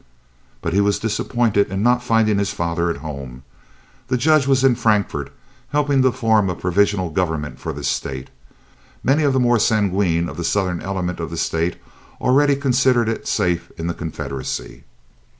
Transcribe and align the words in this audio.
But 0.63 0.73
he 0.73 0.81
was 0.81 0.97
disappointed 0.97 1.67
in 1.71 1.83
not 1.83 2.01
finding 2.01 2.39
his 2.39 2.51
father 2.51 2.89
at 2.89 2.97
home. 3.05 3.43
The 4.07 4.17
Judge 4.17 4.47
was 4.47 4.63
in 4.63 4.73
Frankfort, 4.73 5.31
helping 5.69 6.01
to 6.01 6.11
form 6.11 6.49
a 6.49 6.55
provisional 6.55 7.11
government 7.11 7.59
for 7.59 7.71
the 7.71 7.83
state. 7.83 8.31
Many 9.03 9.21
of 9.21 9.33
the 9.33 9.39
more 9.39 9.59
sanguine 9.59 10.27
of 10.27 10.37
the 10.37 10.43
Southern 10.43 10.81
element 10.81 11.19
of 11.19 11.29
the 11.29 11.37
state 11.37 11.75
already 12.19 12.55
considered 12.55 13.07
it 13.09 13.27
safe 13.27 13.71
in 13.77 13.85
the 13.85 13.93
Confederacy. 13.93 14.85